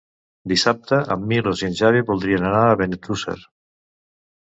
Dissabte 0.51 0.99
en 1.17 1.27
Milos 1.35 1.63
i 1.65 1.69
en 1.69 1.77
Xavi 1.83 2.03
voldrien 2.09 2.51
anar 2.55 2.65
a 2.73 2.83
Benetússer. 2.83 3.41